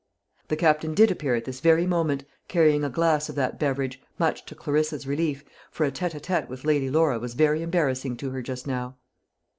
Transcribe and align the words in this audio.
The 0.47 0.55
Captain 0.55 0.95
did 0.95 1.11
appear 1.11 1.35
at 1.35 1.45
this 1.45 1.59
very 1.59 1.85
moment 1.85 2.23
carrying 2.47 2.83
a 2.83 2.89
glass 2.89 3.29
of 3.29 3.35
that 3.35 3.59
beverage, 3.59 4.01
much 4.17 4.43
to 4.45 4.55
Clarissa's 4.55 5.05
relief, 5.05 5.43
for 5.69 5.85
a 5.85 5.91
tête 5.91 6.19
à 6.19 6.19
tête 6.19 6.49
with 6.49 6.65
Lady 6.65 6.89
Laura 6.89 7.19
was 7.19 7.35
very 7.35 7.61
embarrassing 7.61 8.17
to 8.17 8.31
her 8.31 8.41
just 8.41 8.65
now. 8.65 8.97